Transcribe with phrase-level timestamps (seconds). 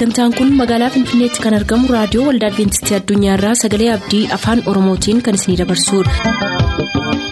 [0.00, 5.34] sagantaan kun magaalaa finfinneetti kan argamu raadiyoo waldaa adventistii addunyaarraa sagalee abdii afaan oromootiin kan
[5.40, 7.30] isinidabarsudha.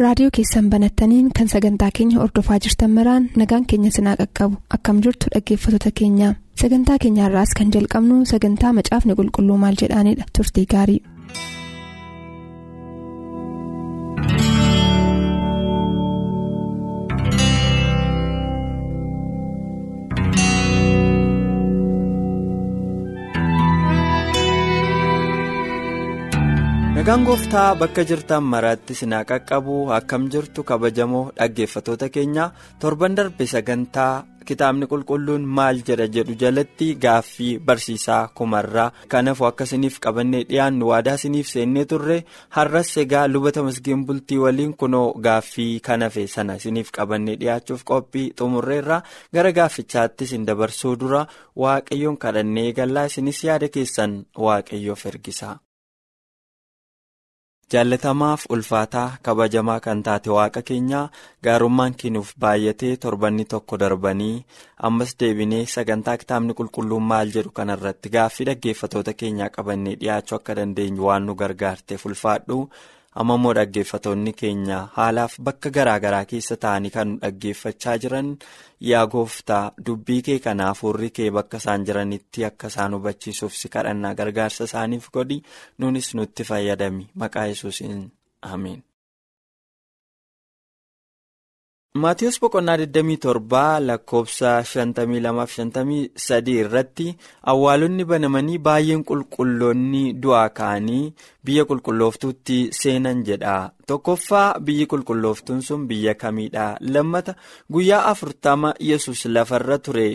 [0.00, 5.26] raadiyoo keessan banattaniin kan sagantaa keenya ordofaa jirtan maraan nagaan keenya sinaa qaqqabu akkam jirtu
[5.34, 6.28] dhaggeeffattoota keenya
[6.62, 11.00] sagantaa keenyaarraas kan jalqabnu sagantaa macaafni qulqulluu maal jedhaanidha turtii gaarii.
[27.00, 32.44] Nagaan gooftaa bakka jirtan maraatti sinaa qaqqabu akkam jirtu kabajamoo dhaggeeffatoota keenya
[32.80, 39.96] torban darbe sagantaa kitaabni qulqulluun maal jedha jedhu jalatti gaaffii barsiisaa kumarraa kanaafuu akka isiniif
[40.04, 42.18] qabannee dhiyaannu waadaa isiniif seennee turre
[42.56, 49.02] har'as egaa lubata masgiin bultii waliin kunoo gaaffii kanafe sana isiniif qabannee dhiyaachuuf qophii xumurreerra.
[49.34, 51.24] Gara gaaffichaatti isin dabarsuu dura
[51.64, 54.12] waaqayyoon kadhannee eegallaa isinis yaada keessan
[54.46, 55.56] waaqayyoof ergisa.
[57.72, 61.10] Jaallatamaaf ulfaataa kabajamaa kan taate waaqa keenyaa
[61.46, 64.44] gaarummaan kennuuf baay'atee torbanni tokko darbanii
[64.88, 71.06] ammas deebinee sagantaa kitaabni qulqulluun maal jedhu kanarratti gaaffii dhaggeeffatoota keenyaa qabannee dhiyaachuu akka dandeenyu
[71.10, 72.58] waan nu gargaarteef ulfaadhu
[73.20, 78.28] amma immoo dhaggeeffatoonni keenya haalaaf bakka garaagaraa keessa ta'anii kan dhaggeeffachaa jiran
[78.90, 84.14] yaa gooftaa dubbii kee kana hafuurri kee bakka isaan jiranitti akka isaan hubachiisuuf si kadhannaa
[84.20, 85.42] gargaarsa isaaniif godhi.
[85.78, 87.08] Nunis nutti fayyadami.
[87.14, 87.98] Maqaa yesuusiin
[88.52, 88.82] ameen.
[91.94, 97.06] Maatiyus boqonnaa 27 lakkoofsa 52-53 irratti
[97.52, 101.10] awwaalonni banamanii baay'een qulqulloonni du'aa ka'anii
[101.44, 103.56] biyya qulqullooftuutti seenan jedha.
[103.88, 106.76] Tokkoffaa biyyi qulqullooftuun sun biyya kamiidha?
[106.80, 107.34] Lammata
[107.72, 110.08] guyyaa afurtama yesus lafarra ture.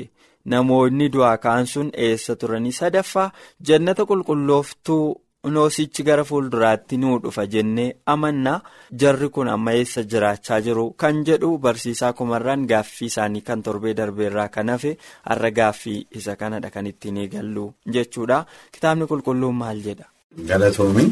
[0.46, 3.32] Namoonni du'aa ka'an sun eessa turanii sadaffaa?
[3.68, 5.06] Jannata qulqullooftuu.
[5.54, 8.62] Noosichi gara fuulduraatti nuu dhufa jennee amannaa
[9.04, 14.48] jarri kun amma eessa jiraachaa jiru kan jedhu barsiisaa kumarraan gaaffii isaanii kan torbee darbeerraa
[14.56, 14.98] kan hafe
[15.30, 17.66] har'a gaaffii isa kanadha kan ittiin eegallu
[17.98, 20.06] jechuudha kitaabni qulqulluun maal jedha.
[20.50, 21.04] Galatoomi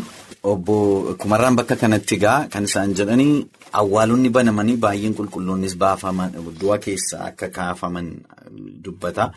[0.51, 0.75] obbo
[1.21, 3.47] kumarraan bakka kanatti gaa kan isaan jedhanii
[3.81, 8.07] awwaalonni banamanii baay'een qulqulloonnis baafaman du'a keessa akka kaafaman
[8.83, 9.31] dubbata.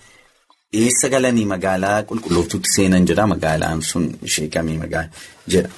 [0.72, 5.10] Eessa galanii magaalaa qulqullooftuutti seenan jedha magaalaan sun ishee kamii magaalaa
[5.53, 5.69] jedha.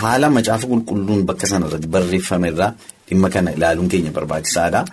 [0.00, 2.70] Haala macaafa qulqulluun bakka sanarratti barreeffame irraa
[3.08, 4.84] dhimma kana ilaaluun keenya barbaachisaadha.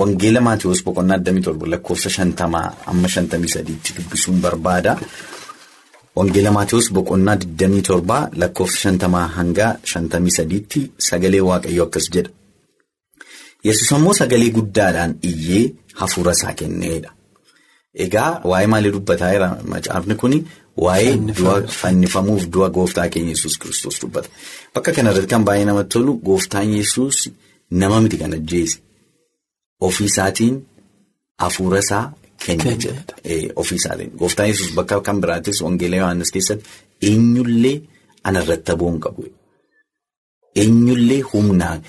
[0.00, 2.44] Wangeela Maatiyoos boqonnaa 27 lakkoofsa 50
[2.90, 4.98] amma 53tti dubbisuun barbaada.
[6.16, 12.30] Wangeela Maatiyoos boqonnaa 27 lakkoofsa 50 hanga 53tti sagalee waaqayyoo akkas jedha.
[13.64, 15.64] Yesus ammoo sagalee guddaadhaan iyyee
[16.00, 17.10] hafuura isaa kenneedha.
[18.04, 20.38] Egaa waa'ee maalii dubbataa jira macaafni kuni
[20.84, 24.28] waa'ee du'a fannifamuuf du'a gooftaa keenya Yesuus kiristoos dubbata.
[24.74, 27.18] Bakka kanarratti kan baay'ee namatti tolu gooftaan Yesuus
[27.82, 28.78] nama miti kan ajjeese.
[29.86, 30.54] Ofii isaatiin
[31.44, 32.04] hafuura isaa
[32.46, 33.14] kenne jedha.
[33.62, 36.68] Ofii isaatiin gooftaan Yesuus bakka kan biraattis Wangeela Yohaannis keessatti
[37.10, 37.76] eenyullee
[38.30, 39.22] anarratti aboo hin qabu.
[40.62, 41.80] Eenyullee humnaan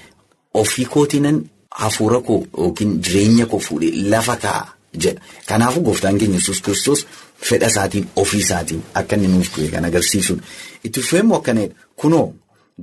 [0.53, 1.38] ofii kootiinan.
[1.81, 4.66] Hafuura koo yookiin jireenya koo fuudhee lafa kaa'a
[5.03, 5.22] jedha.
[5.50, 7.02] Kanaafuu gooftaan keenya yesus kiristoos
[7.47, 10.44] fedha isaatiin ofii isaatiin akka inni nuuf du'e kan agarsiisudha.
[10.85, 11.75] Itti fufeemmoo akkanadha.
[12.02, 12.28] Kunoo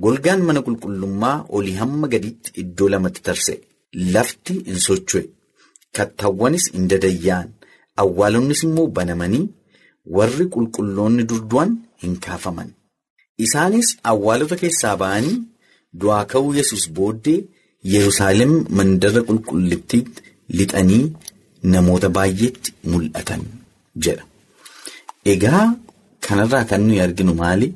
[0.03, 3.57] golgaan mana qulqullummaa olii hamma gadiitti iddoo lamatti tarsa'e.
[4.13, 5.23] Lafti hin socho'e.
[5.97, 7.47] Kattaawwanis hin dadayyaan.
[8.03, 9.45] Awwaalonnis immoo banamanii
[10.17, 11.71] warri qulqulloonni durdu'an
[12.03, 12.69] hin kaafaman.
[13.45, 15.37] Isaanis awwaalota keessaa ba'anii
[16.01, 17.39] du'aa ka'uu yesus booddee.
[17.83, 20.21] Yerusaalem mandara qulqullittiitti
[20.57, 21.05] lixanii
[21.73, 23.41] namoota baay'eetti mul'atan
[24.03, 24.23] jedha.
[25.33, 25.63] Egaa
[26.25, 27.67] kanarraa kan nuyi arginu maali?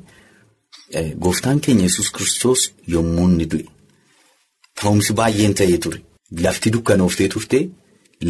[1.24, 2.60] Gooftaan keenya yesus kiristoos
[2.94, 3.66] yommuu inni du'e
[4.80, 5.98] ta'umsi baay'een ta'ee ture.
[6.44, 7.58] Lafti dukkanooftee turte,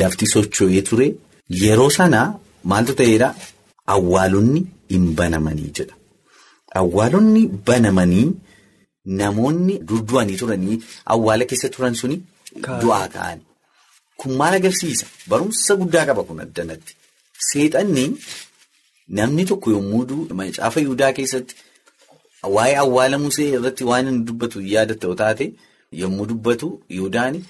[0.01, 1.07] lafti socho'ee ture.
[1.63, 2.21] Yeroo sana
[2.71, 3.29] maaltu ta'eedha?
[3.95, 4.61] Awwaalonni
[4.91, 5.95] hin banamanii jedha.
[6.81, 8.27] Awwaalonni banamanii.
[9.21, 10.77] Namoonni durdu'anii turanii
[11.15, 12.17] awwaala keessa turan suni
[12.83, 13.39] du'aa ka'an.
[14.19, 15.07] Kun maal agarsiisa?
[15.31, 16.93] Barumsa guddaa qaba kun addanatti.
[17.49, 18.05] Seexanni
[19.19, 21.55] namni tokko yommuu du'u macaafa Yihudaa keessatti
[22.55, 25.47] waa'ee awwaala Musee irratti waan inni dubbatu yaadatta taate
[26.03, 26.67] yommuu dubbatu
[26.97, 27.41] Yihudaani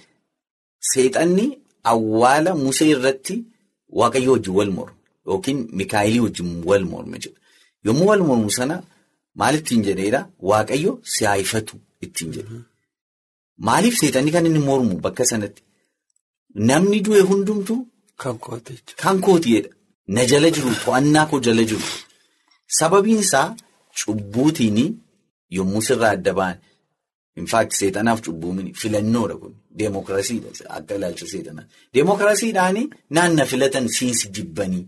[0.92, 1.46] seexanni
[1.92, 3.36] awwaala Musee irratti
[3.98, 4.94] Waaqayyo wajjin wal mormu
[5.26, 7.36] yookiin Mikaayilii wajjin wal morme jedha.
[7.84, 8.82] Yommuu wal mormu sana.
[9.40, 10.20] Maal ittiin jedheedha
[10.50, 11.74] Waaqayyo si haifatu
[12.04, 12.56] ittiin jedhe.
[13.66, 15.62] Maaliif seexanni kan inni mormu bakka sanatti?
[16.68, 17.74] Namni du'e hundumtu.
[18.22, 18.74] Kan kooti.
[19.02, 19.70] Kan kootiidha.
[20.14, 21.86] Na jala jiru to'annaa koo jala jiru.
[22.78, 23.48] Sababiin isaa
[23.98, 24.78] cubbuutiin
[25.56, 26.56] yommuu sirraa adda ba'an.
[27.40, 29.54] Infaakti seexanaaf cubbuun filannoodha kun.
[29.78, 31.66] Deemokiraasiidha akka ilaalcha seexanaa.
[31.94, 32.78] Deemokiraasiidhaan
[33.16, 34.84] naanna filatan siinsi jibbanii.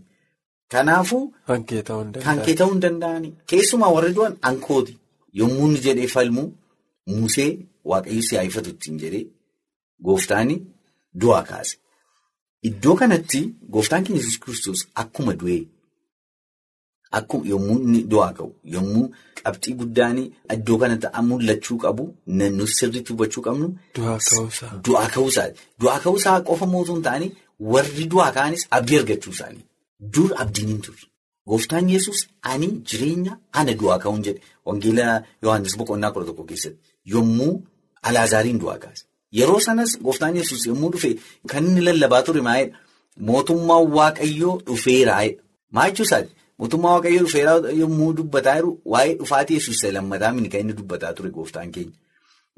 [0.71, 1.23] Kanaafuu.
[1.47, 3.29] Kan kee ta'uu hin Kan kee ta'uu hin danda'ani.
[3.49, 4.93] Keessumaa warri du'an ankooti.
[5.39, 6.43] Yommuu inni jedhee falmu
[7.19, 7.51] Musee
[7.91, 9.25] waaqayyo si haifatu ittiin jedhee
[10.05, 10.55] gooftaani
[11.21, 11.75] du'aa kaase.
[12.69, 13.39] Iddoo kanatti
[13.73, 15.61] gooftaan keenya Yesuus kiristoos akkuma du'ee
[17.51, 19.05] yommuu inni du'aa ka'u yommuu
[19.43, 20.17] qabxii guddaan
[20.55, 22.03] iddoo kanatti mul'achuu qabu
[22.37, 23.67] naannoo sirriitti hubachuu qabnu.
[23.95, 24.17] Du'aa.
[24.85, 25.59] Du'aa ka'uusaati.
[25.81, 27.27] Du'aa ka'uusaa qofa mootuu hin taane
[27.73, 29.65] warri du'aa ka'anis abdii argachuu isaanii.
[30.15, 31.05] Dur abdiin hin turre.
[31.49, 32.19] Gooftaan Yesuus
[32.53, 35.05] ani jireenya ana du'aa ka'uun jedhe wangeela
[35.43, 36.79] Yohaannis boqonnaa kudha tokko keessatti
[37.13, 37.53] yommuu
[38.09, 39.03] Alaazaariin du'aa kaase.
[39.39, 41.09] Yeroo sanas gooftaan Yesuus yommuu dhufe
[41.51, 42.77] kan inni lallabaa ture maayedha.
[43.29, 45.41] Mootummaan Waaqayyoo dhufeeraayedha.
[45.75, 46.31] Maa jechuusaati?
[46.59, 51.13] Mootummaa Waaqayyoo dhufeeraa yommuu dubbataa jiru waa'ee dhufaatii Yesuus isa lammataa mini kan inni dubbataa
[51.17, 51.95] ture gooftaan keenya.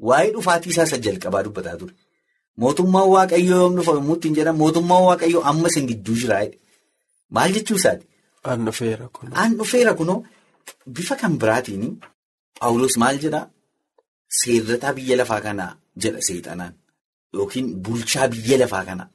[0.08, 1.94] Waa'ee dhufaatii isaa isa jalqabaa dubbataa ture.
[2.62, 6.58] Mootummaan Waaqayyoo yommuu dhufa yommuu ittiin jedhan mootummaan Waaqayyoo amma isin gidduu jiraayedha.
[7.30, 8.06] Maal jechuusaati?
[8.44, 9.34] An dhufeera kunoo.
[9.42, 10.24] An dhufeera kunoo
[10.86, 11.84] bifa kan biraatiin
[12.60, 13.50] Paawulos maal jedhaa?
[14.38, 16.74] Seerrataa biyya lafaa kanaa jedha seexanaan
[17.36, 19.08] yookiin bulchaa biyya lafaa kanaa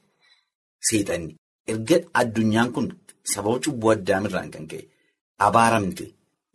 [0.88, 1.34] seexanni.
[1.72, 2.88] Erga addunyaan kun
[3.34, 4.84] sababa cubbuu addaamirraan kan ka'e
[5.48, 6.06] abaaramte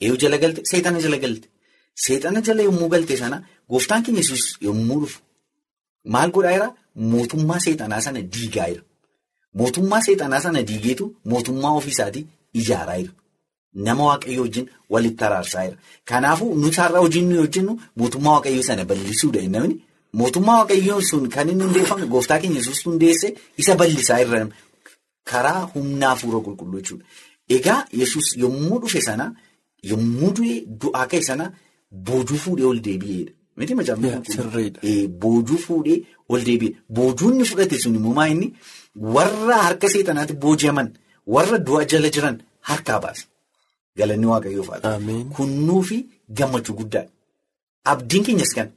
[0.02, 1.48] eeyyuu jala galte seexana jala galte.
[2.04, 3.36] Seexana jala yommuu galte sana
[3.70, 5.18] gooftaan keenya Yesuus yommuu dhufu
[6.14, 6.68] maal godhaa jira?
[7.10, 8.82] Mootummaa seexanaa sana diigaa jira.
[9.60, 12.26] Mootummaa seexanaa sana diigeetu mootummaa ofiisaatii
[12.60, 13.12] ijaaraa jira.
[13.86, 15.78] Nama waaqayyoo wajjin walitti araarsaa jira.
[16.10, 19.76] Kanaafuu nuti har'a hojiin nuyi hojjennu mootummaa waaqayyoo sana bal'isuudha namni.
[20.20, 24.46] Mootummaa waaqayyoo sun kan inni hundeeffame gooftaa keenya Yesuus hundeesse isa bal'isaa irra
[25.30, 27.04] karaa humnaa hafuura qulqulluu jechuudha.
[27.56, 29.24] Egaa Yesuus yommuu dhufe sana
[29.90, 31.44] yommuu du'e du'aa ka'e sana
[32.06, 33.32] boojuu fuudhee ol deebi'eedha.
[33.56, 33.74] Miti
[34.32, 34.80] Sirriidha.
[35.22, 36.76] Boojuu fuudhee ol deebi'e.
[36.88, 38.52] Boojuu inni fudhate sun immoo inni
[39.14, 40.88] warra harka seexanaatti booji'aman
[41.26, 42.36] warra du'a jala jiran
[42.68, 43.24] harkaa baase.
[43.96, 44.64] Galanni ta'u.
[44.82, 45.28] Ameen.
[45.36, 45.96] Kunnuu fi
[46.38, 47.10] gammachuu guddaadha.
[47.84, 48.68] Abdiin keenyas kan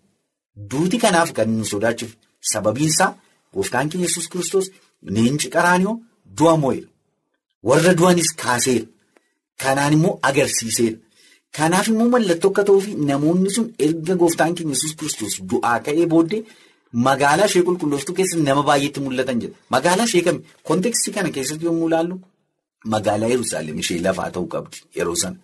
[0.70, 2.14] duuti kanaaf kan nu sodaachuuf
[2.52, 3.16] sababiin isaa
[3.54, 4.68] gooftaan keenya Yesuus kiristoos
[5.14, 5.96] leenci qaraanioo
[6.38, 6.88] du'a moo'eera.
[7.68, 8.86] Warra du'anis kaaseera.
[9.62, 10.98] Kanaan immoo agarsiiseera.
[11.56, 16.42] Kanaaf immoo mallattoo akka ta'uuf namoonni sun erga gooftaan keenya Yesuus kiristoos du'aa ka'ee booddee
[17.08, 19.56] magaalaa ishee qulqullooftuu keessatti nama baay'eetti mul'atan jedha.
[19.74, 20.40] Magaalaa ishee kami?
[20.68, 22.16] Kontekstii kana keessatti yommuu ilaallu
[22.94, 25.38] magaalaa Yerusaalem ishee lafaa ta'uu qabdi yeroo sana.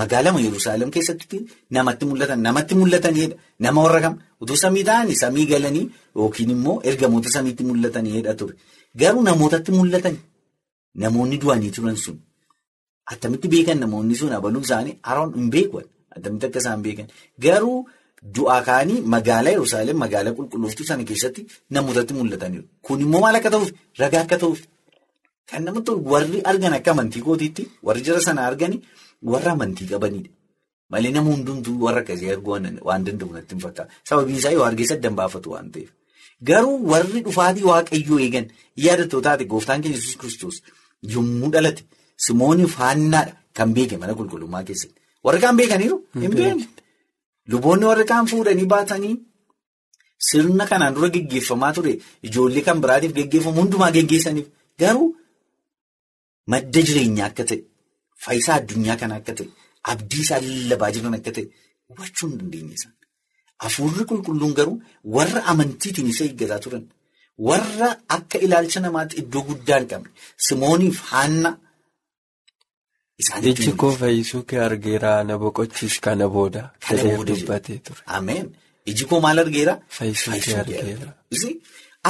[0.00, 1.36] Magaalama Yerusaalem keessatti
[1.76, 3.36] namatti mul'atan namatti mul'atanidha.
[3.64, 5.84] Nama warra kam utuu samii ta'anii samii galanii
[6.16, 8.54] yookiin immoo ergamoota samiitti mul'atanidha ture.
[9.00, 10.16] Garuu namootatti mul'atan
[11.02, 12.16] namoonni du'anii turan sun
[13.12, 15.84] attamitti beekan namoonni sun abaluu isaanii haroon hin beekan
[16.16, 17.06] attamitti akka isaan beekan
[17.44, 17.78] garuu
[18.36, 21.40] du'aa ka'anii magaalaa Yerusaalem magaalaa qulqullooftuu sana keessatti
[21.76, 22.64] namootatti mul'ataniiru.
[22.86, 23.70] Kun immoo maal akka ta'uuf
[24.02, 24.60] ragaa akka ta'uuf
[25.50, 28.76] kan namatti warri argan akka amantii kootiitti warri jara sana argani
[29.32, 30.30] warra amantii qabanidha.
[30.92, 32.52] Malee nama hundumtuu warra akkasii arguu
[32.88, 33.90] waan danda'u natti hin fakkaatu.
[34.08, 35.90] Sababiin isaa yoo argee saddan baafatu waan ta'eef.
[36.48, 38.46] Garuu warri dhufaatii waaqayyoo eegan
[38.84, 40.56] yaadattoo taate gooftaan keenya Yesuus kiristoos
[41.14, 41.82] yommuu dhalate
[42.26, 44.96] Simooniif haannaadha kan beeke mana qulqullummaa keessatti.
[45.24, 46.64] Warri kaan beekaniiru hin beekne.
[47.52, 49.14] Luboonni warri kaan fuudhanii baatanii
[50.28, 51.92] sirna kanaan dura geggeeffamaa ture
[52.28, 54.46] ijoollee kan biraatiif geggeeffamu hundumaa geggeessaniif
[54.82, 55.08] garuu
[56.52, 57.58] madda jireenyaa akka ta'e
[58.24, 59.48] faayisaa addunyaa kana akka ta'e
[59.92, 61.44] abdii isaa lallabaa jiran akka ta'e
[61.88, 62.76] hubachuu hin dandeenye.
[63.62, 64.76] Hafuurri qulqulluun garuu
[65.16, 66.84] warra amantiitiin isa eeggataa turan
[67.48, 70.10] warra akka ilaalcha namaatti iddoo guddaa hin qabne
[70.46, 71.50] Simooniif haanna
[73.22, 76.62] isaaniitti Iji koo fayyisuu kee argeera na boqochiis kana booda.
[76.86, 78.00] Kana booda dubbatee ture.
[78.16, 78.46] Ameen.
[78.90, 79.74] Iji koo maal argeera?
[79.98, 81.08] Fayyisuu kee argeera.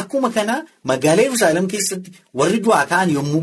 [0.01, 0.55] Akkuma kana
[0.91, 3.41] magaalaa Yerusaalem keessatti warri du'aa ka'an yommuu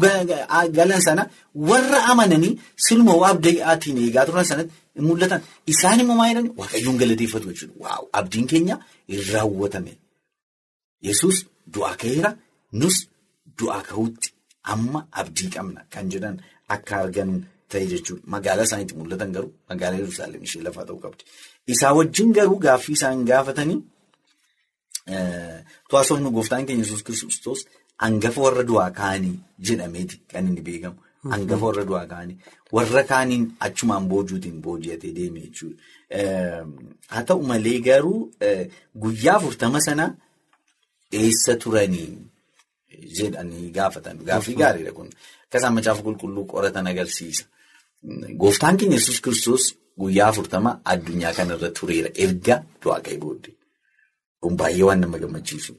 [0.77, 1.23] galan sana
[1.69, 2.53] warra amananii
[2.85, 5.41] silma abdaatiin eegaa turan sanatti hin mul'atan.
[5.73, 6.49] Isaan immoo maal jedhani?
[6.61, 7.75] Waaqayyoon galateeffatu jechuudha.
[7.83, 8.03] Waaw!
[8.19, 8.75] Abdiin keenya
[9.11, 9.93] hin raawwatame.
[11.07, 11.37] Yesuus
[11.73, 12.31] du'aa ka'eera.
[12.81, 12.97] Nus
[13.59, 14.27] du'aa ka'uutti
[14.73, 16.35] amma abdii qabna kan jedhan
[16.75, 17.31] akka argan
[17.71, 18.23] ta'e jechuudha.
[18.35, 21.23] Magaalaa isaaniitti mul'atan garuu magaalaa Yerusaalem ishee lafaa ta'uu qabdi.
[21.73, 23.79] Isaa wajjin garuu gaaffii isaan gaafatanii.
[25.89, 27.61] Tuwaasofni gooftaan keenya Yesuus kiristoos
[28.03, 29.35] hangafa warra du'aa ka'anii
[29.67, 30.97] jedhameeti kan inni beekamu.
[31.33, 32.37] Hangafa warra du'aa ka'anii
[32.77, 35.77] warra kaaniin achumaan boojuutiin booji'atee deeme jechuudha.
[37.13, 38.19] Haa ta'u malee garuu
[39.03, 40.05] guyyaa afurtama sana
[41.11, 42.09] eessa turanii
[43.17, 44.17] jedhanii gaafatan.
[44.29, 45.09] Gaaffii gaariidha kun.
[45.47, 47.43] Akkasaan macaafa qulqulluu qoratan agarsiisa.
[48.03, 49.63] Gooftaan keenya yesus kiristoos
[49.99, 53.53] guyyaa afurtama addunyaa kanarra tureera erga du'aa ka'ee booddee.
[54.41, 55.73] Kun baay'ee waan nama gammachiisu.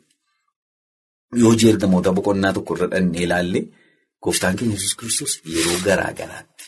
[1.43, 3.61] Yoo ergamoota boqonnaa tokko irra dhannee ilaalle
[4.23, 6.65] gooftaan keenya yesus kiristoos yeroo garaa garaatti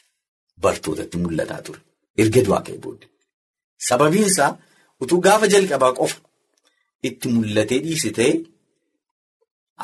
[0.63, 1.81] bartootatti mul'ataa ture.
[2.23, 3.09] Erga du'aa ka'ee booddee.
[3.89, 4.51] Sababiin isaa
[5.03, 6.19] utuu gaafa jalqabaa qofa
[7.09, 8.33] itti mul'atee dhiise ta'e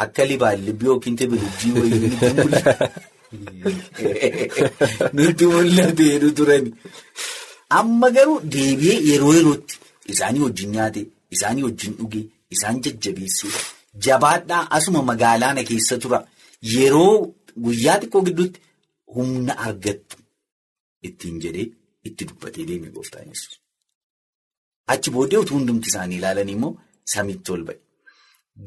[0.04, 2.10] akka libaalibbii yookiin tebilijii wayii
[5.16, 6.70] nutti mul'atee turani.
[7.78, 9.74] Amma garuu deebi'ee yeroo yerootti
[10.12, 11.00] isaanii wajjin nyaate,
[11.34, 12.20] isaanii wajjin dhuge,
[12.54, 13.52] isaan jajjabeessee
[14.04, 16.18] jabaadhaa asuma magaalaana keessa tura.
[16.74, 17.14] Yeroo
[17.64, 18.60] guyyaa xiqqoo gidduutti
[19.14, 20.16] humna argattu
[21.06, 21.66] ittiin jedhee
[22.08, 23.54] itti dubbatee deeme gooftaan yesus.
[24.92, 26.72] Achi booddee utuu hundumti isaanii ilaalan immoo
[27.12, 27.78] samitti ol ba'e.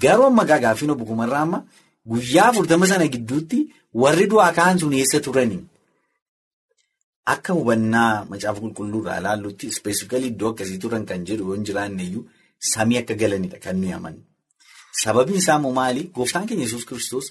[0.01, 1.59] Garuu amma gaaffiin obbo Kumarraa amma
[2.09, 3.59] guyyaa afurtama sana gidduutti
[4.03, 5.61] warri du'aa ka'an sun eessa turanii?
[7.33, 12.23] Akka hubannaa macaafa qulqulluurraa ilaallutti ispeesifikalii iddoo akkasii turan kan jedhu yoo hin jiraanne iyyuu
[12.73, 14.21] samii akka galanidha kan nuyi amannu.
[15.03, 16.01] Sababiin isaa immoo maali?
[16.15, 17.27] Gooftaan keenya yesus kiristoos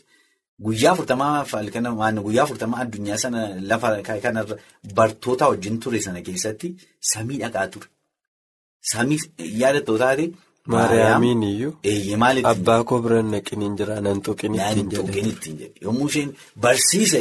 [0.64, 3.88] guyyaa afurtamaa addunyaa sana lafa
[4.26, 4.56] kanarra
[4.94, 6.68] bartoota wajjin ture sana keessatti
[7.12, 7.88] samii dhaqaa ture.
[8.92, 9.18] Samii
[9.62, 10.24] yaadattoo taate.
[10.66, 11.72] Maariyaamiin iyyuu.
[12.52, 15.72] Abbaa koo biraan naqin hin jira nan tuqin ittiin jedhe.
[15.84, 16.30] Yommuu isheen
[16.62, 17.18] barsiisa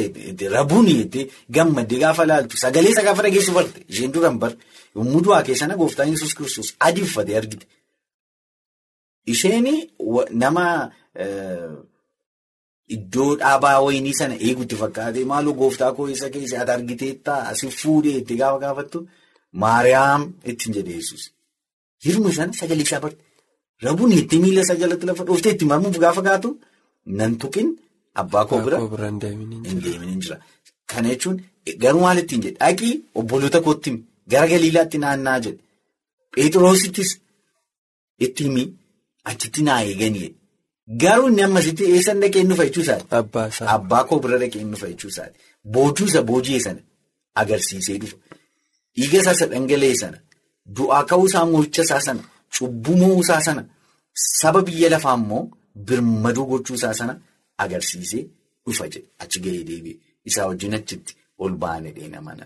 [0.56, 4.52] rabuun itti gammaddee gaafa laaltu sagalee isaa gaafa dhageessu barte isheen duraan bar
[4.96, 7.66] yommuu du'aa keessana gooftaan yesus kiristoos adii uffatee argite.
[9.32, 9.66] Isheen
[10.42, 10.64] nama
[12.96, 18.16] iddoo dhaabaa wayinii sana eegutti fakkaate maaloo gooftaa koo isa keessa ati argiteettaa asii fuudhee
[18.20, 18.98] itti gaafa gaafattu
[19.62, 21.22] Maariyaam ittiin jedhe yesus.
[22.04, 23.22] Hirma sana sagalee isaa barte.
[23.86, 26.48] Rabuun itti miila isaa jalatti lafa dhooftee itti marmuuf gaafa kaatu
[27.18, 27.68] nan tuqin
[28.20, 30.36] abbaa koo bira hin deemin jira.
[30.90, 31.36] Kana jechuun
[31.82, 33.90] garuu maal ittiin jedhe dhaqii obboloota kootti
[34.32, 35.60] gara galiilaatti naannaa jedhe.
[36.34, 37.10] Pheexroosittis
[38.26, 38.62] itti himi
[39.30, 40.28] achitti naa eeganii
[41.02, 43.04] garuu inni ammasitti eessan dhaqee inni dhufaa jechuusaati.
[43.76, 45.36] Abbaa koo bira dhaqee inni dhufaa jechuusaati.
[45.72, 46.80] Boojuusa boojii sana
[47.40, 48.16] agarsiisee dhufa.
[48.96, 50.18] Dhiiga isaa dhangala'ee sana
[50.76, 52.22] du'aa ka'uu isaa mo'icha isaa sana.
[52.58, 53.62] Cubbuu mo'uu isaa sana
[54.40, 55.42] saba biyya lafaa immoo
[55.88, 57.14] birmaduu gochuu isaa sana
[57.64, 58.22] agarsiisee
[58.66, 59.96] dhufa jedhe achi gahee deebi'e.
[60.28, 61.12] Isaa wajjin achitti
[61.44, 62.44] ol ba'anii dheena mana.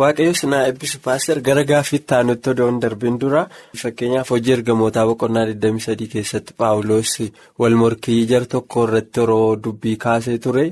[0.00, 3.42] Waaqayyo sinaa eebbisu paaster gara gaaffiitti aanutti odoo hin darbin dura.
[3.82, 7.12] Fakkeenyaaf hojii ergamootaa boqonnaa 23 keessatti paawuloos
[7.62, 10.66] wal morkii jar tokko irratti yeroo dubbii kaasee ture.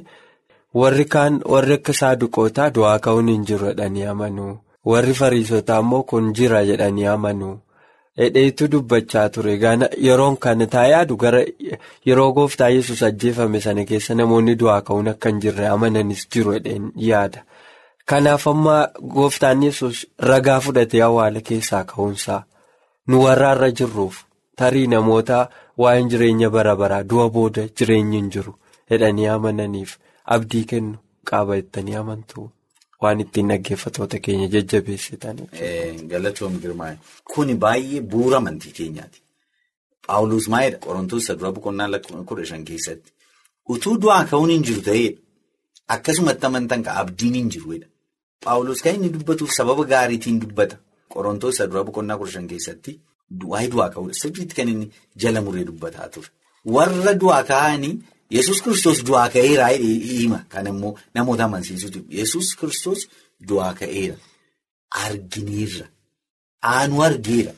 [0.81, 4.47] Warri kaan warri akka saaduqootaa du'aa ka'uun hin jiru jedhanii amanu
[4.91, 7.51] warri fariisotaa immoo kun jira jedhanii amanu.
[8.21, 9.53] Hidheetu dubbachaa ture
[10.07, 11.41] yeroon kan taa yaadu gara
[12.09, 16.93] yeroo gooftaa yesus ajjeefame sana keessa namoonni du'aa ka'uun akka hin jirre amananis jiru jedheen
[17.09, 17.41] yaada.
[18.09, 18.77] Kanaaf amma
[19.17, 22.41] gooftaan yesus ragaa fudhatee awwaala keessaa ka'uunsaa
[23.09, 24.17] nu warra irra jirruuf
[24.57, 25.39] tarii namoota
[25.83, 28.53] waa'een jireenya bara baraa du'a booda jireenyi hin jiru
[28.91, 29.97] jedhanii amananiif
[30.37, 30.99] abdii kennu
[31.31, 32.51] qaba jettanii amantu.
[33.03, 35.39] Waan ittiin dhaggeeffatoota keenya jajjabeessitan.
[36.13, 36.99] Galatoom girmaa'e.
[37.35, 39.19] Kuni baay'ee bu'uura amantii keenyaati.
[40.07, 43.11] Paawuloos maayidha Qorontoos dura boqonnaa kudha shan keessatti.
[43.69, 45.19] Utuu du'aa ka'uun hin jiru ta'eedha.
[45.95, 47.87] Akkasumatti amantan ka abdiin hin jiruudha.
[48.45, 50.77] Paawuloos kan inni dubbatuuf sababa gaariitiin dubbata.
[51.13, 52.99] Qorontoos dura boqonnaa kudha shan keessatti
[53.53, 54.15] waa'ee du'aa ka'uudha.
[54.23, 56.29] Sirriitti kan inni jala muree dubbataa ture.
[56.65, 57.95] Warra du'aa ka'anii.
[58.37, 59.67] Yesus kiristoos du'aa ka'eera
[60.19, 61.99] hima kan immoo namoota amansiisuuti.
[62.19, 63.01] Yesus kiristoos
[63.49, 64.17] du'aa ka'eera.
[65.07, 65.87] Argineerra.
[66.75, 67.53] Aanu argeera.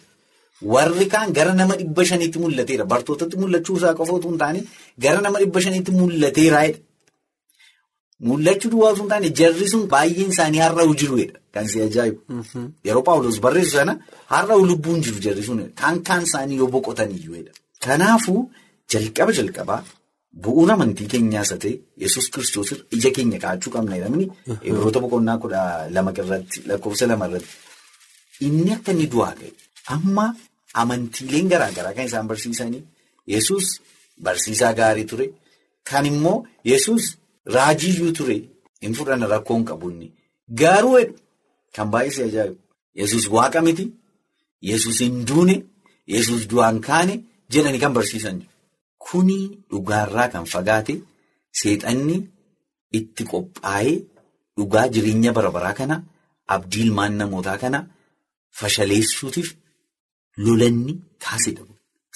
[0.72, 2.84] Warri kaan gara nama dhibba shaniitti mul'ateera.
[2.92, 4.60] Bartootatti mul'achuu isaa qofa otoo hin taane
[5.04, 6.78] gara nama dhibba shaniitti mul'ateeraadha.
[8.28, 11.34] Mul'achuu duwwaa hin taane jarri sun baay'een isaanii har'a'u jiruudha.
[11.54, 12.20] Kan si ajaa'ibu.
[12.86, 13.94] Yeroo Paawuloos barreessu sana
[14.34, 17.52] har'a'u lubbuun jiru jarri sun kaan kaan isaanii yoo boqotaniyyuudha.
[17.84, 18.40] Kanaafuu
[18.92, 19.82] jalqaba jalqabaa.
[20.42, 21.72] Bu'uura amantii keenyaas haa ta'e
[22.04, 24.24] yesus kiristoos ija keenya kaa'achuu qabna jedhamni
[24.68, 25.60] Ibroota boqonnaa kudha
[25.96, 27.52] lama irratti lakkoofsa lama irratti
[28.46, 29.50] inni akka inni du'aa ka'e
[29.96, 30.24] amma
[30.82, 32.82] amantiileen garaagaraa kan isaan barsiisanii
[33.34, 33.66] yesus
[34.26, 35.26] barsiisaa gaarii ture
[35.90, 36.38] kan immoo
[36.70, 37.04] yesus
[37.56, 38.36] raajiyyuu ture
[38.84, 40.08] hin fudhanna rakkoo hin qabu inni
[40.62, 40.96] garuu
[41.76, 42.56] kan baay'ee ajaa'ibu
[43.02, 43.84] yesus waaqa miti
[44.70, 45.56] yesus hin duune
[46.16, 47.14] yesus du'aan kaane
[47.54, 48.36] jedhanii kan barsiisan.
[49.06, 49.38] Kuni
[49.70, 50.94] dhugaarraa kan fagaate
[51.60, 52.16] seexanni
[52.98, 53.96] itti qophaa'ee
[54.56, 55.96] dhugaa jireenya bara baraa kana
[56.54, 57.80] abdii ilmaan namootaa kana
[58.58, 59.48] fashaleessuutiif
[60.46, 60.92] lolanni
[61.24, 61.62] kaasedha.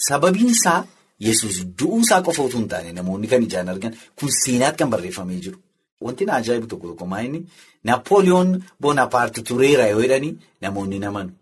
[0.08, 0.80] Sababiin isaa
[1.26, 5.40] yesus du'uu isaa qofa otoo hin taane namoonni kan ijaan argan kun seenaatti kan barreeffamee
[5.46, 5.58] jiru.
[6.04, 7.40] Wanti na ajaa'ibu tokko tokko maayini
[7.88, 8.50] Naappooliyoon
[8.82, 11.32] Boonapaarti tureera yoo jedhanii namoonni namanu.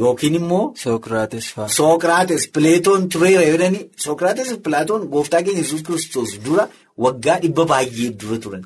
[0.00, 0.64] Yookiin immoo.
[0.84, 1.68] Sookiraates fa'a.
[1.78, 6.64] Sookiraates Pileetoon tureera yoo jedhanii Sookiraates Pileetoon gooftaa keenya yesus kiristoos dura
[7.04, 8.64] waggaa dhibba baay'ee dura turan.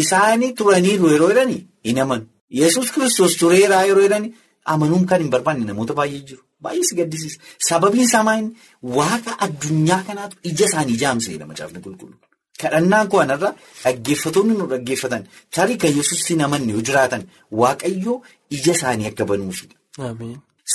[0.00, 2.26] Isaanii turaniiru yeroo jedhanii hin amanu.
[2.60, 4.32] Yesus kiristoos tureeraa yeroo jedhanii
[4.74, 6.42] amanuun kan hin barbaanne namoota baay'ee jiru.
[6.62, 7.38] Baay'ee si gaddisiisa.
[7.68, 8.50] Sababiin isaa maayini
[8.98, 12.18] waaqa addunyaa kanaatu ija isaanii jaamseedha macaafni qulqulluu.
[12.62, 13.50] Kadhannaan koo kanarra
[13.84, 15.22] dhaggeeffatoonni nu dhaggeeffatan
[15.54, 17.22] tarii kan yesus hin amanne yoo jiraatan
[17.62, 18.16] waaqayyoo
[18.58, 19.74] ija isaanii akka banuufidha.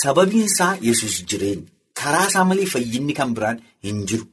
[0.02, 1.68] Sababiin isaa yesus jireenya.
[2.00, 4.24] Karaa isaa malee fayyinni kan biraan hin jiru.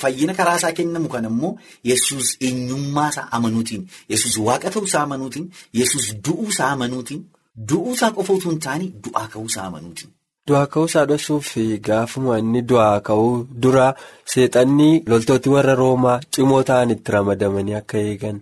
[0.00, 1.56] Fayyina karaa isaa kennamu kan immoo
[1.90, 3.82] yesus eenyummaa isaa amanuutiin,
[4.12, 5.46] yesus waaqa ta'uu isaa amanuutiin,
[5.80, 7.24] yesus du'uu isaa amanuutiin,
[7.70, 10.10] du'uu isaa qofa otoo hin taane du'aa ka'uu isaa amanuutiin.
[10.48, 11.48] Du'aa ka'uu isaa dhoksuuf
[11.88, 13.32] gaafuma inni du'aa ka'uu
[13.62, 13.88] dura
[14.34, 18.38] seexanni loltooti warra roomaa cimoo ta'an itti ramadamanii akka eegan.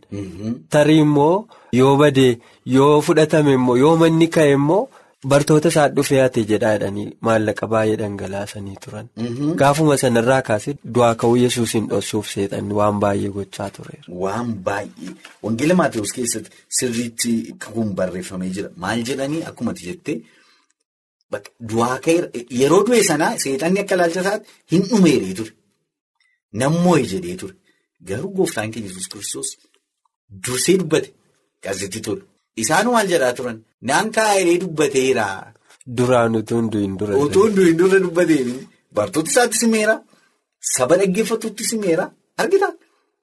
[0.77, 1.35] Tarii immoo
[1.81, 2.33] yoo badee
[2.77, 4.83] yoo fudhatame immoo yoo manni ka'e immoo
[5.25, 9.07] bartoota isaa dhufee ate jedhaa jedhanii maallaqa baay'ee dhangalaasanii turan.
[9.63, 14.05] Gaafuma sanarraa kaasee du'aa ka'uu yesuusin dhoksuuf seexanni waan baay'ee gochaa tureera.
[14.23, 17.33] Waan baay'ee wangeela Maatewos keessatti sirriitti
[17.65, 20.19] kun barreeffamee jira maal jedhanii akkuma jettee.
[21.71, 22.29] Du'aa ka'eera
[22.61, 25.53] yeroo du'e sanaa seexanni akka ilaalcha isaatti hin dhumeeree ture.
[26.61, 27.55] Nammoo jedhee ture.
[28.09, 29.49] Garuu gooftaan keenya yesus kiristoos
[30.47, 31.09] dursee dubbate
[31.65, 32.23] gaazexii ture.
[32.63, 33.59] Isaan maal jedhaa turan
[33.89, 35.27] naan kaa'ee dubbateera.
[35.97, 37.15] Duraan utuu hin du'in dura.
[37.25, 38.49] Utuu hin du'in dura dubbateen
[38.97, 39.95] bartoota isaatti simeera.
[40.75, 42.05] Saba dhaggeeffatutti simeera.
[42.43, 42.73] Argitaa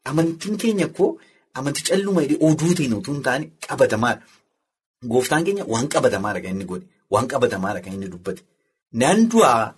[0.09, 1.09] amantiin keenya koo
[1.57, 4.23] amantii calluma oduutiin utuu hin taane qabatamaadha.
[5.11, 6.85] Gooftaan keenya waan qabatamaadha kan inni godhe.
[7.13, 8.41] Waan qabatamaadha kan inni dubbate.
[9.01, 9.73] Nan du'aa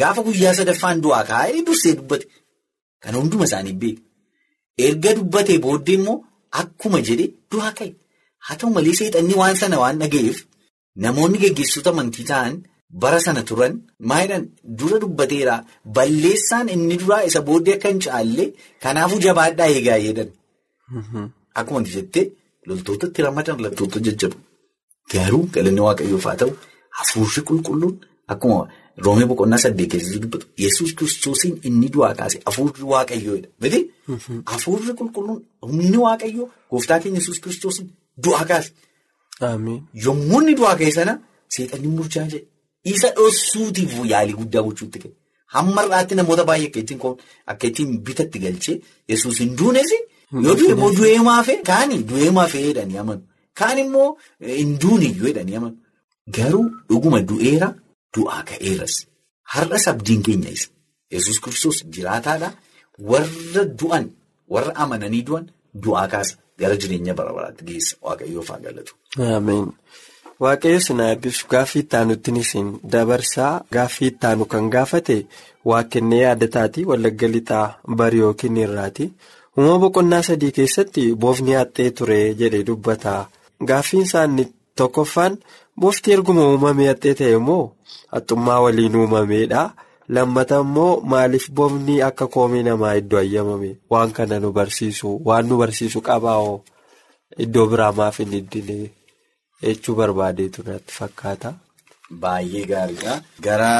[0.00, 2.26] gaafa guyyaa sadaffaan du'aa kaa'ee dursee dubbate.
[3.02, 4.02] Kan hunduma isaanii beeku.
[4.86, 6.16] Erga dubbatee booddee immoo
[6.60, 7.90] akkuma jedhee du'aa ka'e.
[8.46, 10.38] Haa ta'u malee seexanni waan sana waan dhaga'eef
[11.04, 12.54] namoonni geggeessitoota amantii ta'an
[13.02, 13.74] bara sana turan
[14.10, 14.44] maayidhaan
[14.78, 15.54] dura dubbateera
[15.96, 18.44] balleessaan inni duraa isa booddee akka hin caalle
[18.84, 20.30] kanaafuu jabaadhaa eegaa jedhan.
[21.60, 22.24] Akkuma jettee
[22.68, 24.36] loltootatti ramadan loltoota jajjabu.
[25.12, 26.52] Garuu galanni waaqayyoof haa ta'u
[26.98, 27.94] hafuurri qulqulluun
[28.34, 28.58] akkuma
[29.04, 33.48] roomee boqonnaa saddeet keessatti dubbatu yesus kiristoosiin inni du'aa kaase hafuurri waaqayyoodha.
[33.62, 33.80] Miti
[34.52, 37.88] hafuurri qulqulluun humni waaqayyoo gooftaa keenya yesus kiristoosiin
[38.24, 38.70] du'aa kaase.
[40.06, 41.14] Yommuu inni du'aa ka'e sana
[41.54, 42.46] seexanni murchaa jedhe
[42.92, 45.12] isa dhoksuutiif yaalii guddaa gochuutti ka'e.
[45.54, 46.70] Hamma har'aatti namoota baay'ee
[47.50, 48.76] akka ittiin bitatti galchee
[49.10, 49.90] yesus hin duunes
[50.44, 53.22] yoo du'e immoo du'ee maafee kaanii du'ee maafee jedhanii amanu.
[53.58, 54.08] Kaan immoo
[54.60, 55.76] hin duuniyyuu jedhanii amanu.
[56.36, 57.68] Garuu dhuguma du'eera
[58.14, 58.94] du'aa ka'eeras.
[59.52, 60.68] Har'as abdiin keenya isa.
[61.14, 62.48] Yesus kiristoos jiraataadha.
[63.10, 64.04] Warra du'an
[64.54, 65.44] warra amananii du'an
[65.82, 66.34] du'aa kaasa.
[66.58, 67.96] Gara jireenya bara baraatti geessa.
[68.02, 68.92] Waaqayyoof haa galatu.
[69.36, 69.66] Ameen.
[70.42, 75.16] Waaqayyo sinaa eebbisu gaaffii ittaanutti isin dabarsaa gaaffii ittaanu kan gaafate
[75.68, 77.66] waa kennee yaadataati wallagga lixaa
[77.98, 79.06] bari yookiin irraati.
[79.56, 83.14] Uumama boqonnaa sadii keessatti boofni haxxee ture jedhee dubbata.
[83.68, 85.38] Gaaffiin isaanii tokkoffaan
[85.80, 87.64] boofti erguma uumamee haxxee ta'e immoo
[88.12, 89.62] haxxummaa waliin uumameedha.
[90.14, 95.58] Lammata immoo maaliif boofni akka koomee namaa iddoo ayyamame waan kana nu barsiisu waan nu
[95.62, 96.56] barsiisu qabaa'oo
[97.44, 98.78] iddoo biraa maaf hin iddine
[99.62, 101.50] jechuu barbaadeetu natti fakkaata.
[102.22, 103.14] Baay'ee gaariidha.
[103.46, 103.70] Gara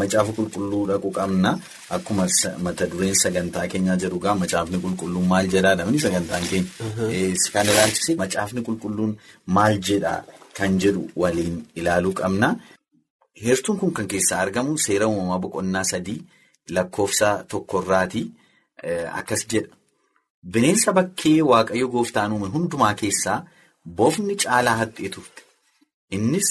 [0.00, 1.50] macaafa qulqulluu dhaquu qabna.
[1.96, 2.26] Akkuma
[2.64, 6.70] mata dureen sagantaa keenyaa jedhu gaa macaafni qulqulluun maal jedhaadha sagantaan keenya.
[7.54, 9.12] Kan ilaalchise macaafni qulqulluun
[9.56, 10.20] maal jedhaa
[10.58, 12.48] kan jedhu waliin ilaaluu qabna.
[13.44, 16.18] Heertuun kun kan keessaa argamu seera uumamaa boqonnaa sadii
[16.76, 18.22] lakkoofsa tokkorraati.
[19.20, 19.74] Akkas jedha.
[20.52, 23.38] Bineensa bakkee waaqayyo gooftaan uume hundumaa keessaa
[24.00, 25.42] boofni caalaa haxxee turte.
[26.16, 26.50] Innis.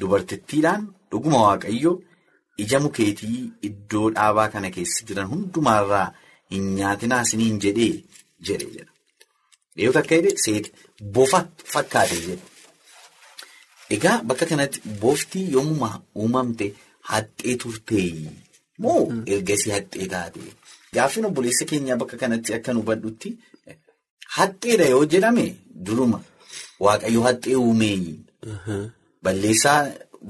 [0.00, 1.92] Dubartittiidhaan dhuguma waaqayyo
[2.64, 6.06] ija mukeetii iddoo dhaabaa kana keessa jiran hundumaarraa
[6.52, 7.92] hin nyaatinaa isiniin jedhee
[8.48, 8.92] jedhe jedha.
[9.76, 10.70] Dhiyoota akka jedhe seeti
[11.18, 11.40] bofa
[11.74, 12.44] fakkaate jedha.
[13.96, 15.90] Egaa bakka kanatti booftii yommuu
[16.22, 16.66] uumamte
[17.10, 18.10] haxxee turtee
[18.82, 19.00] moo
[19.34, 20.40] ergasii haxxee taate?
[20.94, 23.28] Gaaffiin obboleessa keenyaa bakka kanatti akka nu hubadhutti
[24.36, 25.46] haxxeedha yoo jedhame
[25.86, 26.18] duruma
[26.86, 28.14] waaqayyo haxxee uumee.
[29.24, 29.80] Balleessaa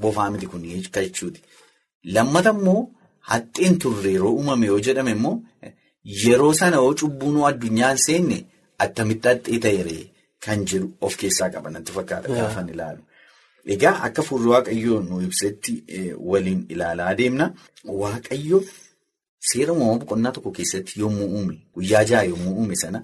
[0.01, 0.63] bofaa miti kun
[1.05, 1.41] jechuuti.
[2.15, 2.81] Lammata immoo
[3.31, 5.35] haxxeen turre yeroo uumame yoo jedhame immoo
[6.23, 8.37] yeroo sana yoo cubbuun addunyaan seenne
[8.83, 9.99] attamitti haxxee ta'e
[10.45, 13.01] kan jedhu of keessaa qaba natti fakkaata gaafa ilaalu.
[13.65, 15.73] Egaa akka fuulli waaqayyoo nu ibsetti
[16.19, 17.45] waliin ilaalaa adeemna.
[18.01, 18.63] Waaqayyo
[19.49, 22.99] seera uumamaa boqonnaa tokko keessatti yommuu uume guyyaa ja'a yommuu uume sana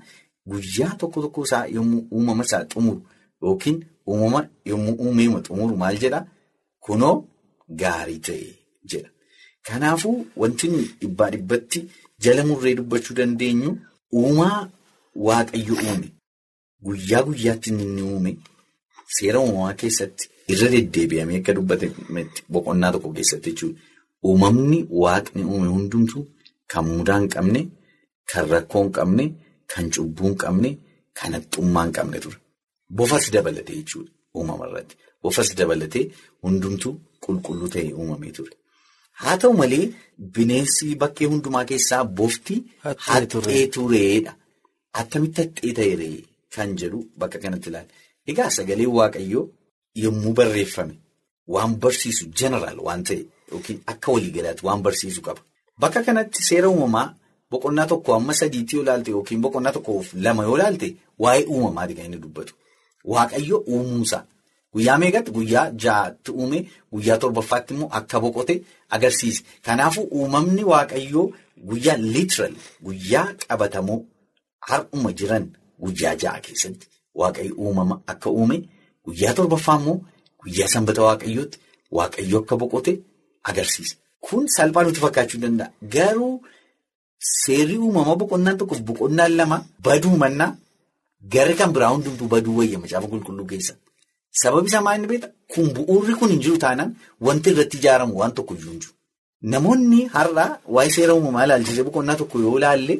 [0.49, 3.01] guyyaa tokko tokko isaa yommuu uumama isaa xumuru
[3.41, 6.25] yookiin uumama yommuu uumeema xumuru maal jedhaa
[6.85, 7.15] kunoo
[7.81, 8.45] gaarii ta'e
[8.91, 9.09] jedha.
[9.67, 10.67] Kanaafuu wanti
[11.01, 11.79] dhibbaa dhibbatti
[12.23, 13.71] jala murree dubbachuu dandeenyu
[14.13, 14.69] uumaa
[15.27, 16.07] waaqayyo uume
[16.85, 18.37] guyyaa guyyaatti inni uume
[19.17, 20.29] seera uumamaa keessatti.
[20.53, 23.79] Irra deddeebi'amee akka dubbatetti boqonnaa tokko keessatti jechuudha.
[24.27, 26.23] Uumamni waaqni uume hundumtuu
[26.71, 27.61] kan mudaa hin qabne,
[28.31, 29.25] kan rakkoo hin qabne,
[29.71, 30.69] kan cubbuu hin qabne,
[31.17, 32.37] kan haxxummaa hin qabne ture.
[32.97, 34.95] Bofas dabalatee jechuudha uumama irratti.
[35.23, 36.05] Bofas dabalatee
[36.43, 36.93] hundumtuu
[37.25, 38.53] qulqulluu ta'ee uumamee ture.
[39.21, 39.85] Haa ta'u malee
[40.35, 42.55] bineensi bakkee hundumaa keessaa bofti
[42.85, 44.31] haxxee tureedha.
[44.99, 46.11] Attamitti haxxee ta'ee
[46.55, 47.89] kan jedhu bakka kanatti ilaala.
[48.31, 49.45] Egaa sagalee waaqayyoo.
[50.03, 50.95] Yommuu barreeffame
[51.53, 53.19] waan barsiisu jeneraal waan ta'e
[53.51, 55.41] yookiin akka waliigalaatti waan barsiisu qaba.
[55.81, 57.07] Bakka kanatti seera uumamaa
[57.51, 60.87] boqonnaa tokko amma sadiitti yoo ilaalte yookiin boqonnaa tokkoof lama yoo ilaalte
[61.23, 62.53] waa'ee uumamaati kan inni dubbatu.
[63.13, 64.23] Waaqayyo uumuusaa
[64.73, 66.59] guyyaa meeqatti guyyaa ja'aatti uume
[66.93, 68.55] guyyaa torbaffaatti immoo akka boqote
[68.95, 69.41] agarsiise.
[69.65, 71.25] Kanaafuu uumamni waaqayyoo
[71.69, 72.53] guyyaa literal
[72.85, 73.99] guyyaa qabatamoo
[74.69, 75.45] har'uma jiran
[75.83, 76.85] guyyaa ja'a keessatti
[77.21, 78.57] waaqayyo uumama akka uume.
[79.07, 79.95] Guyyaa torbaffaa immoo
[80.43, 81.57] guyyaa sanbata waaqayyootti
[81.97, 82.91] waaqayyo akka boqote
[83.49, 83.95] agarsiisa.
[84.25, 85.67] Kun salphaa nutti fakkaachuu danda'a.
[85.95, 86.33] Garuu
[87.41, 90.51] seerri uumamaa boqonnaan tokkoof boqonnaan lama baduu mannaa
[91.33, 93.73] gara kan biraa hundumtuu baduu wayya macaafa qulqulluu keessa.
[94.41, 95.31] Sababi isaa maal inni beektaa?
[95.51, 96.91] Kun bu'uurri kun hin jiru taanaan
[97.25, 98.93] wanti irratti ijaaramu waan tokko iyyuu hin jiru.
[99.53, 102.95] Namoonni har'aa waa'ee seera uumamaa ilaalchisee boqonnaa tokko yoo ilaalle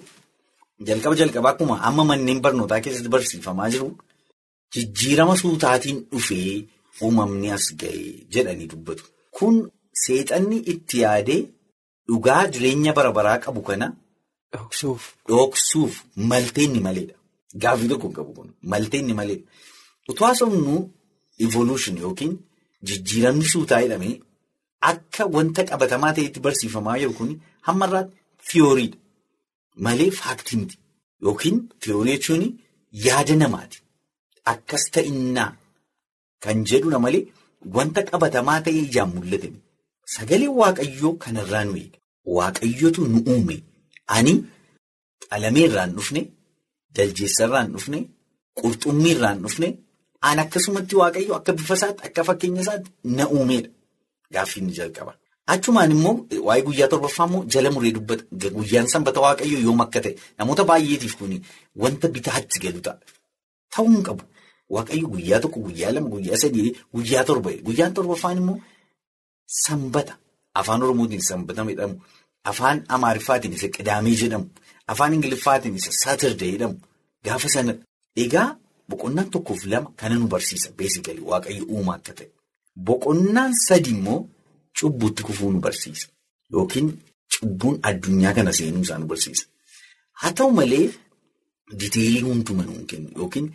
[0.88, 3.88] jalqaba jalqabaa akkuma amma manneen barnootaa keessatti barsiifamaa jiru.
[4.74, 6.66] Jijjiirama suutaatiin dhufee
[7.04, 9.04] uumamni as ga'ee jedhanii dubbatu.
[9.38, 9.56] Kun
[10.04, 11.42] seexanni itti yaadee
[12.10, 13.88] dhugaa jireenya bara baraa qabu kana
[15.30, 15.94] dhoksuuf
[16.32, 17.16] malteenni maleedha.
[17.62, 19.46] Gaaffii tokko qabu kun malteenni maleedha.
[20.10, 20.76] Utuu haasofnu
[21.46, 22.34] evolution yookiin
[22.88, 24.16] jijjiiramni suutaa jedhamee
[24.92, 27.32] akka wanta qabatamaa ta'etti barsiifamaa jiru kun
[27.68, 28.16] hammarraatti
[28.50, 28.98] tiyooriidha.
[29.86, 30.76] Malee faaktii miti.
[31.26, 32.44] Yookiin tiyoorii jechuun
[33.08, 33.78] yaada namaati.
[34.52, 35.50] Akkas ta'innaa
[36.44, 37.24] kan jedhudha malee
[37.76, 39.50] wanta qabatamaa ta'ee ijaan mul'ate.
[40.16, 41.98] Sagalee Waaqayyoo kanarraa nu eega.
[42.38, 43.56] Waaqayyotu nu uume.
[44.16, 44.34] Ani
[45.30, 46.22] qalameerraan dhufne,
[46.96, 48.00] daljeessarraan dhufne,
[48.60, 49.68] qurxummiirraan dhufne,
[50.28, 53.70] ani akkasumatti Waaqayyo akka bifa isaatti akka fakkeenya isaatti na uumedha.
[54.34, 55.14] Gaaffii inni jalqaba.
[55.54, 56.14] Achumaan immoo
[56.48, 58.24] waa'ee guyyaa torbaffaa immoo jala muree dubbata.
[58.58, 61.32] Guyyaan sanbata Waaqayyoo yoom akka ta'e namoota baay'eetiif kun
[61.82, 62.98] wanta bitaatti galu ta'a.
[63.74, 64.24] Ta'uu hin qabu.
[64.76, 67.50] Waaqayyo guyyaa tokko, guyyaa lama, guyyaa sadii, guyyaa torba.
[67.68, 68.58] Guyyaan torbaffaan immoo
[69.46, 70.14] sanbata.
[70.60, 71.96] Afaan Oromootiin sanbata jedhamu.
[72.44, 74.48] Afaan Amaariffaatiin isa Qidaamee jedhamu.
[74.92, 76.78] Afaan Ingiliffaatiin isa Saatirday jedhamu.
[77.26, 77.74] Gaafa sana
[78.24, 78.48] egaa
[78.90, 80.70] boqonnaan tokkoof lama kana nu barsiisa.
[80.78, 82.28] Beesikalii Waaqayyo uumaa akka ta'e.
[82.88, 84.20] Boqonnaan sadi immoo
[84.80, 86.08] cubbuutti kufuu nu barsiisa.
[86.54, 86.88] Yookiin
[87.34, 89.46] cubbuun addunyaa kana seenuu isaa nu barsiisa.
[90.20, 90.86] Haa ta'u malee
[91.80, 93.48] diteelii hunduma nuun kennu yookiin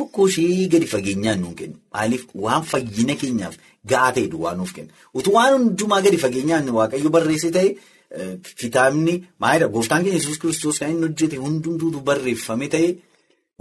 [0.00, 1.76] tokko tokko ishee gadi fageenyaan nuun kennu.
[1.94, 3.54] Maaliif waan fayyina keenyaaf
[3.90, 4.92] ga'aa ta'e duwwaa nuuf kenna.
[5.18, 7.68] Utuu waan hundumaa gadi fageenyaan Waaqayyo barreesse ta'e
[8.60, 12.88] kitaabni maalidha gooftaan keenya Yesuus kiristoos kan inni hojjete hundumtuutu barreeffame ta'e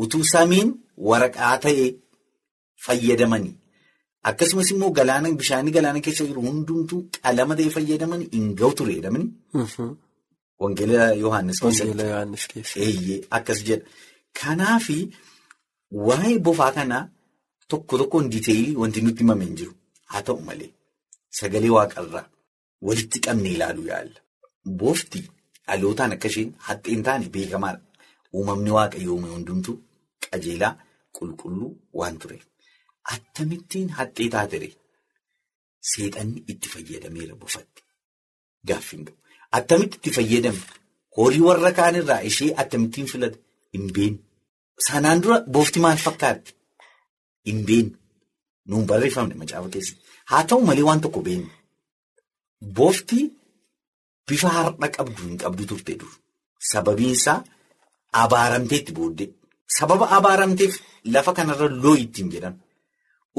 [0.05, 0.69] utuu samiin
[1.09, 1.85] waraqaa ta'e
[2.85, 3.55] fayyadamanii.
[4.29, 9.27] Akkasumas immoo galaana bishaanii galaana keessa jiru hundumtuu qalama ta'e fayyadaman hin ga'u ture jedhamani.
[10.61, 12.79] Wangeela Yohaannis keessatti.
[12.85, 13.85] Eeyyee akkas jedha.
[14.39, 14.97] Kanaafi
[16.07, 17.03] waa'ee bofaa kanaa
[17.73, 19.73] tokko tokkoon diteeyilii wanti nutti himamee hin jiru.
[20.11, 20.69] Haa ta'u malee
[21.39, 22.25] sagalee waaqarraa
[22.89, 24.19] walitti qabnee ilaaluu yaalla.
[24.79, 25.19] Boofti
[25.67, 27.81] dhalootaan akka isheen haxxeen taane beekamaadha.
[28.33, 29.75] Uumamni waaqayyo uume hundumtuu
[30.29, 30.73] qajeelaa
[31.19, 31.69] qulqulluu
[32.01, 32.43] waan tureef.
[33.13, 34.69] Attamittiin haxxee taatere
[35.91, 37.81] seexanni itti fayyadameera bofatti.
[38.67, 39.17] Gaaffiin qabu.
[39.57, 40.61] Attamitti itti fayyadame
[41.17, 43.39] horii warra kaanirraa ishee attamittiin filate
[43.73, 44.19] hin beeknu.
[44.87, 46.53] Sanaan dura boofti maal fakkaatti?
[47.45, 47.97] Hin beeknu.
[48.69, 50.01] Nuun barreeffamne macaafa keessatti.
[50.31, 51.49] Haa ta'u malee waan tokko beeknu.
[52.77, 53.19] Boofti
[54.27, 56.11] bifa har'a qabdu hin qabdu turte dur.
[56.71, 57.43] Sababiin isaa
[58.23, 59.29] abaaramteetti booddee.
[59.77, 60.73] Sababa abaaramteef
[61.13, 62.57] lafa kanarra loo ittiin jedhama.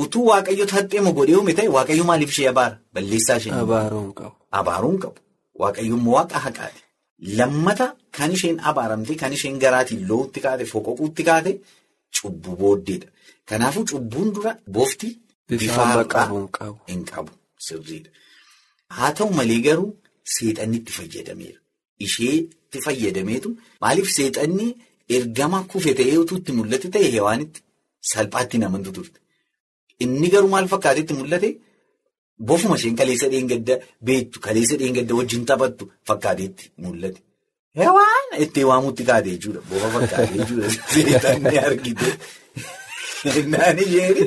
[0.02, 2.76] Utuu waaqayyoota haxxeema godhee uume ta'e waaqayyo maaliif ishee abaara?
[2.94, 3.52] Balleessaa ishee.
[3.64, 4.36] Abaaruu hin qabu.
[4.60, 5.18] Abaaruu hin qabu.
[5.60, 6.80] Waaqayyo immoo waaqa haqaati.
[7.22, 11.52] Lammata kan isheen abaaramte kan isheen garaatiin loo'utti kaate foqoquutti kaate
[12.16, 13.08] cubbuu booddeedha.
[13.48, 15.08] Kanaafuu cubbuun dura boofti
[15.48, 16.48] bifa qabu
[16.90, 17.32] hin qabu
[17.66, 18.10] sirriidha.
[18.96, 19.90] Haa ta'u malee garuu
[20.34, 21.58] seexanni itti fayyadameera.
[22.06, 23.48] Isheetti fayyadameetu
[23.82, 24.66] maaliif seexanni
[25.16, 27.60] ergama kufe ta'ee utuu itti mul'ate ta'e hewaanitti
[28.12, 29.18] salphaatti namantu turte.
[30.04, 31.48] Inni garuu maal fakkaatetti mul'ate
[32.48, 33.74] bofuma isheen kaleessa dheengadda
[34.08, 37.20] beektu kaleessa dheengadda wajjin taphattu fakkaatetti mul'ate.
[37.80, 39.60] Hewaan itti waamutti kaate jechuudha.
[39.70, 40.68] Bofa fakkaate jechuudha.
[40.94, 42.08] Seexanni argite.
[43.52, 44.18] Naan isheen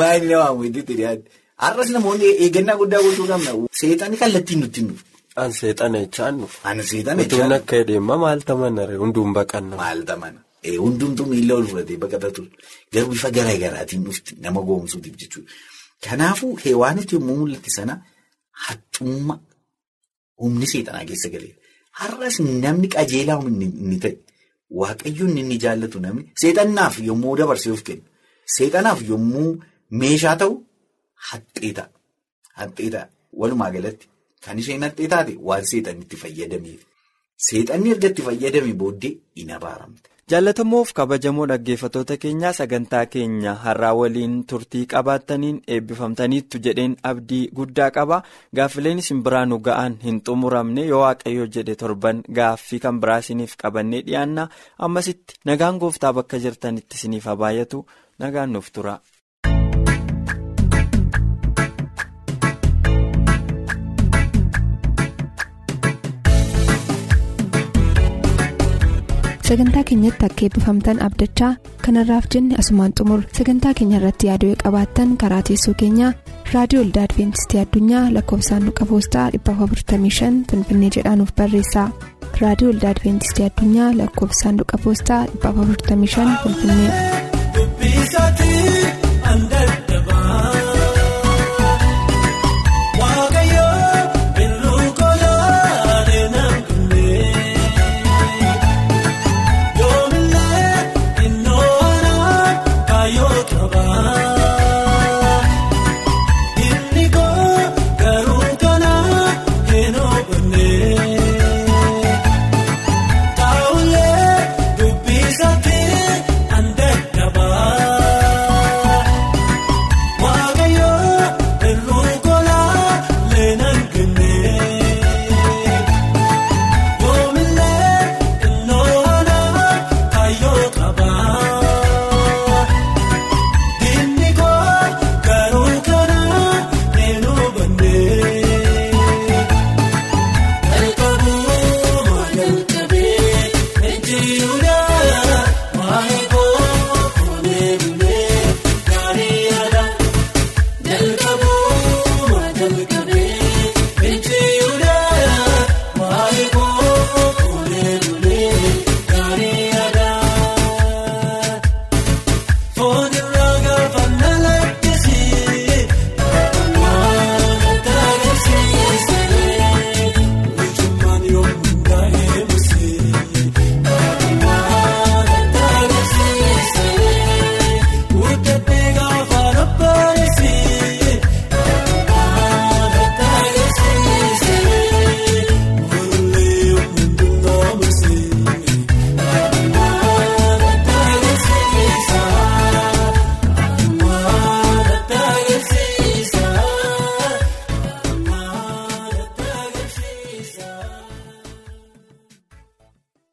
[0.00, 1.24] maal nama waamu itti dhiyaate.
[1.64, 3.50] Har'as namoonni eeggannaa guddaa gochuu qabna.
[3.80, 5.00] Seexanni kallattiin nutti nuuf.
[5.42, 6.54] An seexana jechaan nuuf.
[6.70, 7.62] An seexana jechaan nuuf.
[7.62, 9.74] akka deemaa maal tamana hunduun baqanna.
[9.82, 10.40] Maal tamana.
[10.84, 12.50] Hundumtuu miila ol fudhatee baqata ture.
[12.92, 15.52] Garuu bifa garaa garaatiin dhufti nama goomsuutiif jechuudha.
[16.06, 17.94] Kanaafuu heewaanitti yommuu mul'atti sana
[18.66, 19.38] haxxummaa
[20.42, 21.56] humni seexanaa keessa galeera.
[22.00, 24.14] Har'as namni qajeelaa inni ta'e
[24.80, 28.04] waaqayyoon inni jaallatu namni seexanaaf yommuu dabarsee of kennu
[28.56, 29.48] seexanaaf yommuu
[30.02, 30.54] meeshaa ta'u
[31.30, 31.88] haxxee ta'a.
[32.60, 33.06] Haxxee ta'a.
[33.40, 34.06] Walumaa galatti
[34.44, 36.80] kan isheen haxxee taate waan seexanni itti fayyadameef.
[37.48, 40.08] Seexanni erga itti fayyadame booddee hin abaaramte.
[40.30, 48.20] Jaallatamoof kabajamoo dhaggeeffatoota keenyaa sagantaa keenya har'aa waliin turtii qabaattaniin eebbifamtaniittu jedheen abdii guddaa qaba.
[48.56, 53.56] Gaaffileen isin biraa nu ga'an hin xumuramne yoo waaqayyo jedhe torban gaaffii kan biraa isiniif
[53.64, 54.48] qabannee dhiyaanna.
[54.88, 57.86] Ammasitti nagaan gooftaa bakka jirtanitti isiniif habaayatu.
[58.18, 58.98] Nagaan nuuf tura.
[69.50, 71.50] Sagantaa keenyatti akka eebbifamtan abdachaa
[71.84, 76.12] kanarraaf jenne asumaan xumur sagantaa keenya irratti yaaduu qabaattan karaa teessoo keenyaa
[76.54, 81.82] raadiyoo olda adventistii addunyaa lakkoofsaanduqa poostaa 455 finfinnee jedhaanuf barreessa
[82.42, 86.90] raadiyoo olda adventistii addunyaa lakkoofsaanduqa poostaa 455 finfinnee.